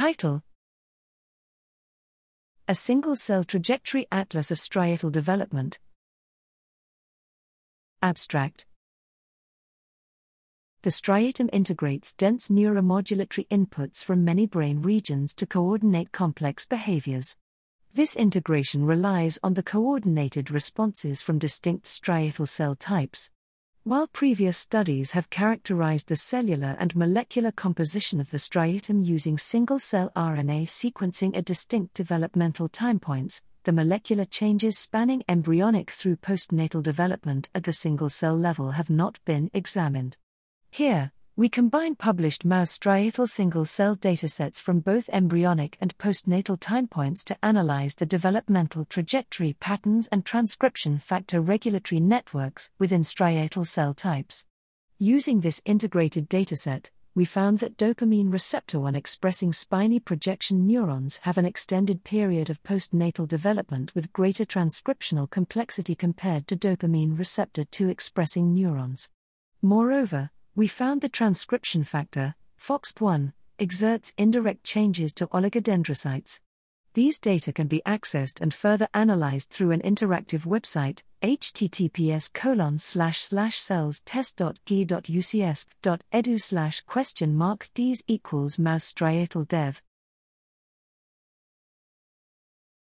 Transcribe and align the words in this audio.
Title 0.00 0.42
A 2.66 2.74
Single 2.74 3.16
Cell 3.16 3.44
Trajectory 3.44 4.06
Atlas 4.10 4.50
of 4.50 4.56
Striatal 4.56 5.12
Development. 5.12 5.78
Abstract 8.00 8.64
The 10.80 10.88
striatum 10.88 11.50
integrates 11.52 12.14
dense 12.14 12.48
neuromodulatory 12.48 13.46
inputs 13.48 14.02
from 14.02 14.24
many 14.24 14.46
brain 14.46 14.80
regions 14.80 15.34
to 15.34 15.44
coordinate 15.44 16.12
complex 16.12 16.64
behaviors. 16.64 17.36
This 17.92 18.16
integration 18.16 18.86
relies 18.86 19.38
on 19.42 19.52
the 19.52 19.62
coordinated 19.62 20.50
responses 20.50 21.20
from 21.20 21.38
distinct 21.38 21.84
striatal 21.84 22.48
cell 22.48 22.74
types. 22.74 23.32
While 23.84 24.08
previous 24.08 24.58
studies 24.58 25.12
have 25.12 25.30
characterized 25.30 26.08
the 26.08 26.16
cellular 26.16 26.76
and 26.78 26.94
molecular 26.94 27.50
composition 27.50 28.20
of 28.20 28.30
the 28.30 28.36
striatum 28.36 29.06
using 29.06 29.38
single 29.38 29.78
cell 29.78 30.12
RNA 30.14 30.64
sequencing 30.64 31.34
at 31.34 31.46
distinct 31.46 31.94
developmental 31.94 32.68
time 32.68 33.00
points, 33.00 33.40
the 33.64 33.72
molecular 33.72 34.26
changes 34.26 34.76
spanning 34.76 35.22
embryonic 35.30 35.90
through 35.90 36.16
postnatal 36.16 36.82
development 36.82 37.48
at 37.54 37.64
the 37.64 37.72
single 37.72 38.10
cell 38.10 38.36
level 38.36 38.72
have 38.72 38.90
not 38.90 39.18
been 39.24 39.50
examined. 39.54 40.18
Here, 40.70 41.12
we 41.40 41.48
combine 41.48 41.94
published 41.94 42.44
mouse 42.44 42.76
striatal 42.76 43.26
single 43.26 43.64
cell 43.64 43.96
datasets 43.96 44.60
from 44.60 44.78
both 44.78 45.08
embryonic 45.10 45.78
and 45.80 45.96
postnatal 45.96 46.60
time 46.60 46.86
points 46.86 47.24
to 47.24 47.34
analyze 47.42 47.94
the 47.94 48.04
developmental 48.04 48.84
trajectory 48.84 49.54
patterns 49.54 50.06
and 50.12 50.26
transcription 50.26 50.98
factor 50.98 51.40
regulatory 51.40 51.98
networks 51.98 52.68
within 52.78 53.00
striatal 53.00 53.66
cell 53.66 53.94
types. 53.94 54.44
Using 54.98 55.40
this 55.40 55.62
integrated 55.64 56.28
dataset, 56.28 56.90
we 57.14 57.24
found 57.24 57.60
that 57.60 57.78
dopamine 57.78 58.30
receptor 58.30 58.78
1 58.78 58.94
expressing 58.94 59.54
spiny 59.54 59.98
projection 59.98 60.66
neurons 60.66 61.20
have 61.22 61.38
an 61.38 61.46
extended 61.46 62.04
period 62.04 62.50
of 62.50 62.62
postnatal 62.62 63.26
development 63.26 63.94
with 63.94 64.12
greater 64.12 64.44
transcriptional 64.44 65.30
complexity 65.30 65.94
compared 65.94 66.46
to 66.48 66.54
dopamine 66.54 67.18
receptor 67.18 67.64
2 67.64 67.88
expressing 67.88 68.52
neurons. 68.52 69.08
Moreover, 69.62 70.28
we 70.60 70.66
found 70.66 71.00
the 71.00 71.08
transcription 71.08 71.82
factor, 71.82 72.34
FOXP1, 72.60 73.32
exerts 73.58 74.12
indirect 74.18 74.62
changes 74.62 75.14
to 75.14 75.26
oligodendrocytes. 75.28 76.40
These 76.92 77.18
data 77.18 77.50
can 77.50 77.66
be 77.66 77.80
accessed 77.86 78.42
and 78.42 78.52
further 78.52 78.86
analyzed 78.92 79.48
through 79.48 79.70
an 79.70 79.80
interactive 79.80 80.44
website, 80.44 81.00
https 81.22 82.30
colon 82.34 82.78
slash 82.78 83.20
slash 83.20 83.58
cellstest.gi.ucsc.edu 83.58 86.42
slash 86.42 86.80
question 86.82 87.34
mark 87.34 87.70
ds 87.72 88.02
equals 88.06 88.58
mouse 88.58 88.92
striatal 88.92 89.48
dev. 89.48 89.80